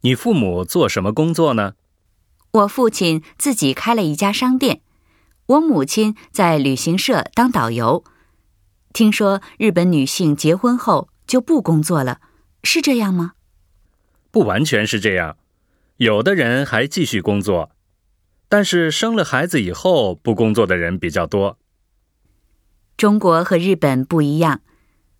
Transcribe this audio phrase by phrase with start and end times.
[0.08, 1.74] 你父母做什么工作呢？
[2.50, 4.80] 我父亲自己开了一家商店，
[5.46, 8.02] 我母亲在旅行社当导游。
[8.92, 12.20] 听说日本女性结婚后就不工作了，
[12.64, 13.34] 是这样吗？
[14.32, 15.36] 不完全是这样，
[15.98, 17.73] 有的人还继续工作。
[18.48, 21.58] 但是生了孩子以后不工作的人比较多。
[22.96, 24.60] 中国和日本不一样，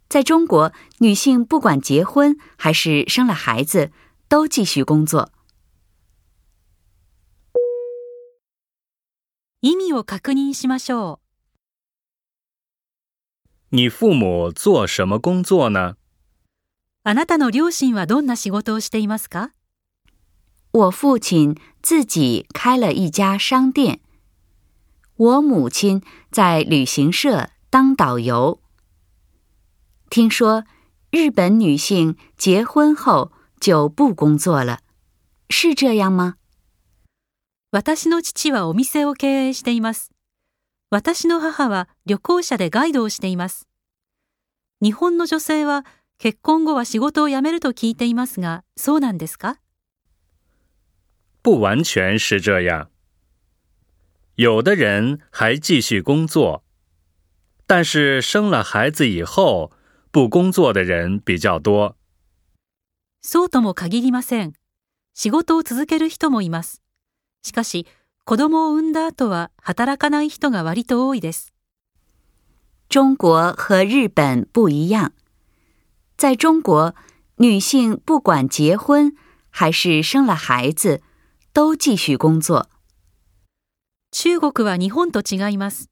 [0.09, 3.91] 在中国女性不管结婚还是生了孩子
[4.29, 5.31] 都继续工作。
[9.61, 11.19] 意味を確認しましょう。
[13.71, 15.97] 你父母做什么工作呢？
[17.03, 19.51] あなたの両親はどんな仕事をしていますか？
[20.73, 21.57] 我父亲。
[21.85, 24.01] 自己开了一家商店，
[25.17, 28.59] 我母亲在旅行社当导游。
[30.09, 30.65] 听说
[31.11, 34.81] 日本女性结婚后就不工作了，
[35.51, 36.37] 是这样吗？
[37.85, 39.15] 私の父亲是店，我的母亲旅
[42.17, 42.87] 行社的导游。
[42.89, 43.65] 日本女性是
[44.81, 44.91] 结
[49.45, 49.61] 婚后
[51.45, 52.89] 不完全是这样。
[54.37, 56.65] 有的人还继续工作，
[57.67, 59.71] 但是生了孩子以后
[60.11, 61.97] 不工作的人比较多。
[63.23, 64.55] そうとも限りません。
[65.13, 66.81] 仕事を続ける人もいます。
[67.43, 67.85] しかし、
[68.25, 71.53] 子供を産んだ後は働かない人が割と多いです。
[72.89, 75.13] 中国和日本不一样。
[76.17, 76.95] 在中国，
[77.37, 79.15] 女性不管结婚
[79.51, 81.03] 还是生了孩子。
[81.55, 82.69] 都继续工作。
[84.11, 85.89] 中国は日本と違います。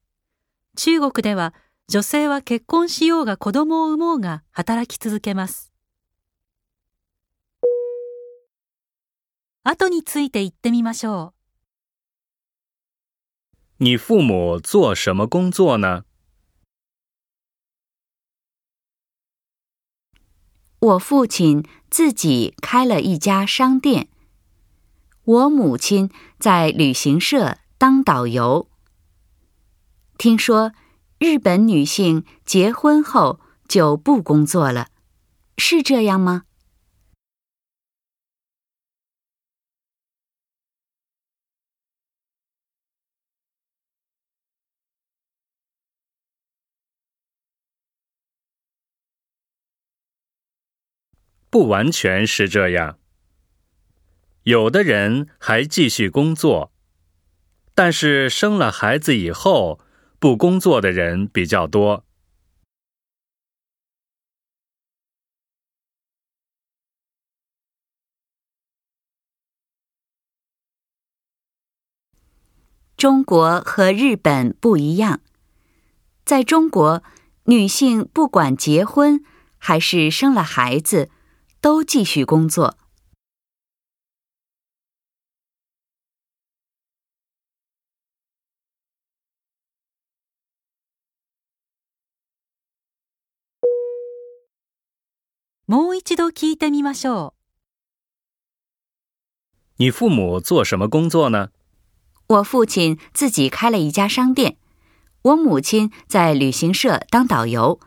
[0.77, 1.55] 中国では
[1.87, 5.73] 女性は結婚しようが子供を産もうが働き続けます。
[9.63, 11.33] 後について言ってみましょ
[13.79, 13.85] う。
[13.85, 16.03] 你父母做什么工作呢？
[20.81, 24.09] 我父亲自己开了一家商店。
[25.25, 26.11] 我母亲
[26.41, 28.69] 在旅行社当导游。
[30.19, 30.73] 听说
[31.19, 33.39] 日本女性结婚后
[33.69, 34.89] 就不工作了，
[35.57, 36.43] 是这样吗？
[51.49, 53.02] 不完全是这样。
[54.45, 56.73] 有的人还继续工作，
[57.77, 59.79] 但是生了孩子以后
[60.19, 62.05] 不工作的人比较多。
[72.97, 75.21] 中国和日本不一样，
[76.25, 77.05] 在中国，
[77.45, 79.23] 女性不管结婚
[79.59, 81.09] 还是生了孩子，
[81.61, 82.79] 都继续工作。
[95.73, 97.33] もう一度聞いてみましょう。
[99.79, 101.49] 你父母做什么工作呢？
[102.27, 104.59] 我父亲自己开了一家商店，
[105.23, 107.81] 我母亲在旅行社当导游。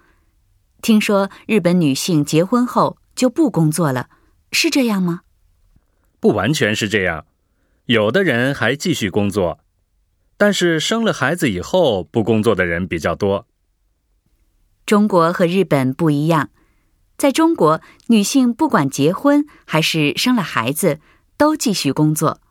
[0.81, 4.09] 听说日本女性结婚后就不工作了，
[4.51, 5.19] 是这样吗？
[6.19, 7.27] 不完全是这样，
[7.85, 9.59] 有的人还继续工作，
[10.37, 13.45] 但是生了孩子以后不工作的人比较多。
[14.87, 16.49] 中国和日本不一样。
[17.17, 20.99] 在中国，女性不管结婚还是生了孩子，
[21.37, 22.41] 都继续工作。